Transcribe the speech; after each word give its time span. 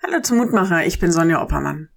Hallo 0.00 0.20
zum 0.22 0.38
Mutmacher, 0.38 0.86
ich 0.86 1.00
bin 1.00 1.10
Sonja 1.10 1.42
Oppermann. 1.42 1.88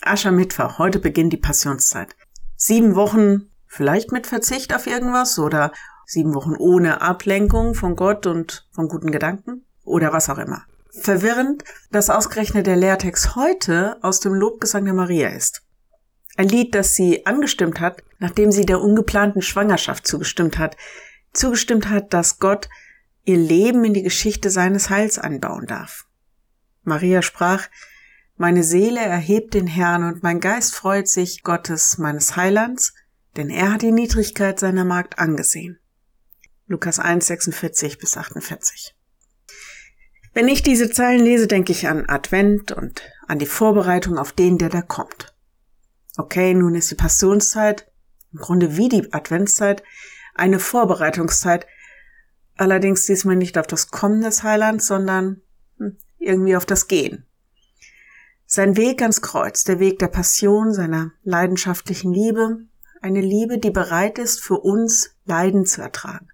Aschermittwoch, 0.00 0.78
heute 0.78 0.98
beginnt 0.98 1.32
die 1.34 1.36
Passionszeit. 1.36 2.16
Sieben 2.56 2.94
Wochen, 2.94 3.50
vielleicht 3.66 4.12
mit 4.12 4.26
Verzicht 4.26 4.74
auf 4.74 4.86
irgendwas 4.86 5.38
oder 5.38 5.72
sieben 6.06 6.34
Wochen 6.34 6.56
ohne 6.56 7.02
Ablenkung 7.02 7.74
von 7.74 7.96
Gott 7.96 8.26
und 8.26 8.66
von 8.72 8.88
guten 8.88 9.12
Gedanken 9.12 9.66
oder 9.84 10.14
was 10.14 10.30
auch 10.30 10.38
immer. 10.38 10.62
Verwirrend, 10.90 11.64
dass 11.92 12.08
ausgerechnet 12.08 12.66
der 12.66 12.76
Lehrtext 12.76 13.36
heute 13.36 13.98
aus 14.02 14.20
dem 14.20 14.32
Lobgesang 14.32 14.86
der 14.86 14.94
Maria 14.94 15.28
ist. 15.28 15.62
Ein 16.36 16.48
Lied, 16.48 16.74
das 16.74 16.94
sie 16.94 17.26
angestimmt 17.26 17.78
hat, 17.78 18.02
nachdem 18.20 18.52
sie 18.52 18.64
der 18.64 18.80
ungeplanten 18.80 19.42
Schwangerschaft 19.42 20.06
zugestimmt 20.06 20.56
hat. 20.56 20.78
Zugestimmt 21.34 21.90
hat, 21.90 22.14
dass 22.14 22.38
Gott 22.38 22.70
ihr 23.24 23.36
Leben 23.36 23.84
in 23.84 23.92
die 23.92 24.02
Geschichte 24.02 24.48
seines 24.48 24.88
Heils 24.88 25.18
anbauen 25.18 25.66
darf. 25.66 26.07
Maria 26.88 27.22
sprach, 27.22 27.68
meine 28.36 28.64
Seele 28.64 29.00
erhebt 29.00 29.54
den 29.54 29.66
Herrn 29.66 30.04
und 30.04 30.22
mein 30.22 30.40
Geist 30.40 30.74
freut 30.74 31.08
sich 31.08 31.42
Gottes 31.42 31.98
meines 31.98 32.36
Heilands, 32.36 32.94
denn 33.36 33.50
er 33.50 33.72
hat 33.72 33.82
die 33.82 33.92
Niedrigkeit 33.92 34.58
seiner 34.58 34.84
Magd 34.84 35.18
angesehen. 35.18 35.78
Lukas 36.66 36.98
1, 36.98 37.26
46 37.26 37.98
bis 37.98 38.16
48. 38.16 38.94
Wenn 40.34 40.48
ich 40.48 40.62
diese 40.62 40.90
Zeilen 40.90 41.24
lese, 41.24 41.46
denke 41.46 41.72
ich 41.72 41.88
an 41.88 42.08
Advent 42.08 42.72
und 42.72 43.02
an 43.26 43.38
die 43.38 43.46
Vorbereitung 43.46 44.18
auf 44.18 44.32
den, 44.32 44.58
der 44.58 44.68
da 44.68 44.82
kommt. 44.82 45.34
Okay, 46.16 46.54
nun 46.54 46.74
ist 46.74 46.90
die 46.90 46.96
Passionszeit, 46.96 47.90
im 48.32 48.38
Grunde 48.38 48.76
wie 48.76 48.88
die 48.88 49.12
Adventszeit, 49.12 49.82
eine 50.34 50.58
Vorbereitungszeit, 50.58 51.66
allerdings 52.56 53.06
diesmal 53.06 53.36
nicht 53.36 53.58
auf 53.58 53.66
das 53.66 53.90
Kommen 53.90 54.20
des 54.20 54.42
Heilands, 54.42 54.86
sondern 54.86 55.40
hm, 55.78 55.96
irgendwie 56.18 56.56
auf 56.56 56.66
das 56.66 56.88
Gehen. 56.88 57.26
Sein 58.46 58.76
Weg 58.76 59.02
ans 59.02 59.20
Kreuz, 59.20 59.64
der 59.64 59.78
Weg 59.78 59.98
der 59.98 60.08
Passion, 60.08 60.72
seiner 60.72 61.12
leidenschaftlichen 61.22 62.12
Liebe, 62.12 62.60
eine 63.02 63.20
Liebe, 63.20 63.58
die 63.58 63.70
bereit 63.70 64.18
ist, 64.18 64.40
für 64.40 64.58
uns 64.58 65.10
Leiden 65.24 65.66
zu 65.66 65.82
ertragen, 65.82 66.28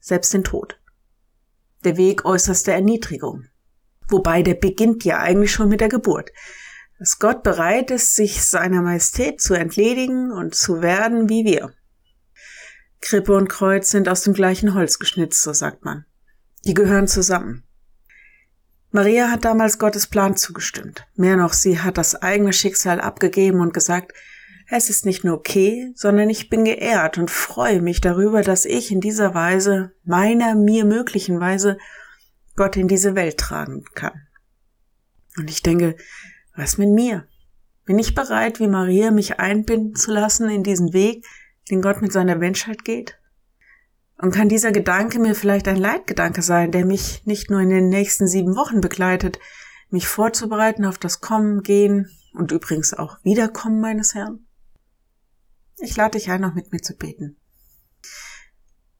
selbst 0.00 0.34
den 0.34 0.44
Tod. 0.44 0.80
Der 1.84 1.96
Weg 1.96 2.24
äußerster 2.24 2.72
Erniedrigung. 2.72 3.46
Wobei 4.08 4.42
der 4.42 4.54
beginnt 4.54 5.04
ja 5.04 5.18
eigentlich 5.18 5.52
schon 5.52 5.68
mit 5.68 5.80
der 5.80 5.88
Geburt. 5.88 6.30
Dass 6.98 7.18
Gott 7.18 7.42
bereit 7.42 7.90
ist, 7.90 8.14
sich 8.14 8.44
seiner 8.44 8.82
Majestät 8.82 9.40
zu 9.40 9.54
entledigen 9.54 10.30
und 10.30 10.54
zu 10.54 10.82
werden 10.82 11.28
wie 11.28 11.44
wir. 11.44 11.72
Krippe 13.00 13.34
und 13.34 13.48
Kreuz 13.48 13.90
sind 13.90 14.08
aus 14.08 14.22
dem 14.22 14.32
gleichen 14.32 14.74
Holz 14.74 14.98
geschnitzt, 14.98 15.42
so 15.42 15.52
sagt 15.52 15.84
man. 15.84 16.06
Die 16.64 16.74
gehören 16.74 17.06
zusammen. 17.06 17.63
Maria 18.94 19.28
hat 19.28 19.44
damals 19.44 19.80
Gottes 19.80 20.06
Plan 20.06 20.36
zugestimmt. 20.36 21.04
Mehr 21.16 21.36
noch, 21.36 21.52
sie 21.52 21.80
hat 21.80 21.98
das 21.98 22.14
eigene 22.14 22.52
Schicksal 22.52 23.00
abgegeben 23.00 23.60
und 23.60 23.74
gesagt, 23.74 24.12
es 24.70 24.88
ist 24.88 25.04
nicht 25.04 25.24
nur 25.24 25.34
okay, 25.34 25.90
sondern 25.96 26.30
ich 26.30 26.48
bin 26.48 26.64
geehrt 26.64 27.18
und 27.18 27.28
freue 27.28 27.82
mich 27.82 28.00
darüber, 28.00 28.42
dass 28.42 28.64
ich 28.64 28.92
in 28.92 29.00
dieser 29.00 29.34
Weise, 29.34 29.90
meiner 30.04 30.54
mir 30.54 30.84
möglichen 30.84 31.40
Weise, 31.40 31.76
Gott 32.54 32.76
in 32.76 32.86
diese 32.86 33.16
Welt 33.16 33.36
tragen 33.36 33.82
kann. 33.96 34.28
Und 35.36 35.50
ich 35.50 35.60
denke, 35.60 35.96
was 36.54 36.78
mit 36.78 36.90
mir? 36.90 37.26
Bin 37.86 37.98
ich 37.98 38.14
bereit, 38.14 38.60
wie 38.60 38.68
Maria, 38.68 39.10
mich 39.10 39.40
einbinden 39.40 39.96
zu 39.96 40.12
lassen 40.12 40.48
in 40.48 40.62
diesen 40.62 40.92
Weg, 40.92 41.26
den 41.68 41.82
Gott 41.82 42.00
mit 42.00 42.12
seiner 42.12 42.36
Menschheit 42.36 42.84
geht? 42.84 43.18
Und 44.16 44.32
kann 44.32 44.48
dieser 44.48 44.72
Gedanke 44.72 45.18
mir 45.18 45.34
vielleicht 45.34 45.66
ein 45.68 45.76
Leitgedanke 45.76 46.42
sein, 46.42 46.70
der 46.70 46.86
mich 46.86 47.26
nicht 47.26 47.50
nur 47.50 47.60
in 47.60 47.70
den 47.70 47.88
nächsten 47.88 48.26
sieben 48.26 48.56
Wochen 48.56 48.80
begleitet, 48.80 49.38
mich 49.90 50.06
vorzubereiten 50.06 50.84
auf 50.84 50.98
das 50.98 51.20
Kommen, 51.20 51.62
Gehen 51.62 52.10
und 52.32 52.52
übrigens 52.52 52.94
auch 52.94 53.18
Wiederkommen 53.22 53.80
meines 53.80 54.14
Herrn? 54.14 54.46
Ich 55.78 55.96
lade 55.96 56.18
dich 56.18 56.30
ein, 56.30 56.40
noch 56.40 56.54
mit 56.54 56.72
mir 56.72 56.80
zu 56.80 56.96
beten. 56.96 57.36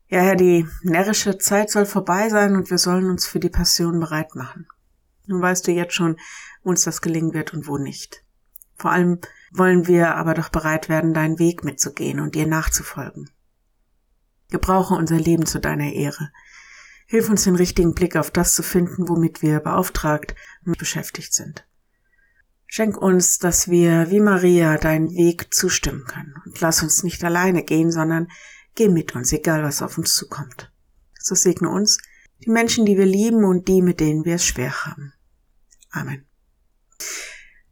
Ja, 0.09 0.21
Herr, 0.21 0.37
die 0.37 0.67
närrische 0.83 1.39
Zeit 1.39 1.71
soll 1.71 1.87
vorbei 1.87 2.29
sein 2.29 2.55
und 2.57 2.71
wir 2.71 2.79
sollen 2.79 3.09
uns 3.09 3.27
für 3.27 3.41
die 3.41 3.49
Passion 3.49 4.01
bereit 4.01 4.35
machen. 4.35 4.67
Nun 5.27 5.41
weißt 5.41 5.67
du 5.67 5.73
jetzt 5.73 5.95
schon, 5.95 6.17
wo 6.63 6.71
uns 6.71 6.85
das 6.85 7.01
gelingen 7.01 7.35
wird 7.35 7.55
und 7.55 7.67
wo 7.67 7.79
nicht. 7.79 8.25
Vor 8.77 8.91
allem 8.91 9.21
wollen 9.53 9.87
wir 9.87 10.17
aber 10.17 10.35
doch 10.35 10.51
bereit 10.51 10.89
werden, 10.89 11.15
deinen 11.15 11.39
Weg 11.39 11.65
mitzugehen 11.65 12.21
und 12.21 12.35
dir 12.35 12.47
nachzufolgen. 12.47 13.31
Gebrauche 14.55 14.95
unser 14.95 15.19
Leben 15.19 15.47
zu 15.47 15.59
deiner 15.59 15.93
Ehre. 15.93 16.31
Hilf 17.09 17.29
uns 17.29 17.43
den 17.43 17.57
richtigen 17.57 17.93
Blick 17.93 18.15
auf 18.15 18.31
das 18.31 18.55
zu 18.55 18.63
finden, 18.63 19.09
womit 19.09 19.43
wir 19.43 19.59
beauftragt 19.59 20.37
und 20.65 20.79
beschäftigt 20.79 21.35
sind. 21.35 21.67
Schenk 22.69 22.97
uns, 22.97 23.41
dass 23.41 23.69
wir 23.69 24.13
wie 24.13 24.21
Maria 24.21 24.79
deinen 24.79 25.11
Weg 25.11 25.53
zustimmen 25.53 26.05
können 26.05 26.37
und 26.45 26.61
lass 26.61 26.85
uns 26.85 27.03
nicht 27.03 27.25
alleine 27.25 27.65
gehen, 27.65 27.91
sondern 27.91 28.29
geh 28.77 28.89
mit 28.89 29.17
uns, 29.17 29.33
egal 29.33 29.65
was 29.65 29.83
auf 29.83 29.99
uns 29.99 30.15
zukommt. 30.15 30.73
So 31.19 31.35
segne 31.35 31.69
uns, 31.69 31.99
die 32.45 32.51
Menschen, 32.51 32.87
die 32.87 32.97
wir 32.97 33.07
lieben 33.07 33.43
und 33.43 33.67
die, 33.67 33.83
mit 33.83 33.99
denen 33.99 34.25
wir 34.25 34.37
es 34.37 34.47
schwer 34.47 34.85
haben. 34.85 35.15
Amen. 35.91 36.25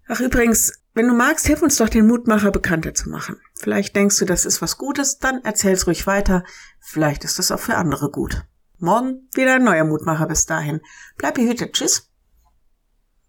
Ach 0.09 0.19
übrigens, 0.19 0.82
wenn 0.95 1.09
du 1.09 1.15
magst, 1.15 1.47
hilf 1.47 1.63
uns 1.63 1.77
doch 1.77 1.89
den 1.89 2.07
Mutmacher 2.07 2.51
bekannter 2.51 2.95
zu 2.95 3.09
machen. 3.09 3.41
Vielleicht 3.55 3.97
denkst 3.97 4.19
du, 4.19 4.25
das 4.25 4.45
ist 4.45 4.61
was 4.61 4.79
Gutes, 4.79 5.19
dann 5.19 5.43
erzähl's 5.43 5.87
ruhig 5.87 6.07
weiter. 6.07 6.45
Vielleicht 6.81 7.25
ist 7.25 7.39
das 7.39 7.51
auch 7.51 7.61
für 7.61 7.77
andere 7.77 8.11
gut. 8.11 8.45
Morgen 8.79 9.29
wieder 9.35 9.55
ein 9.55 9.65
neuer 9.65 9.85
Mutmacher 9.85 10.27
bis 10.27 10.45
dahin. 10.45 10.81
Bleib 11.17 11.35
behütet. 11.35 11.73
Tschüss. 11.75 12.12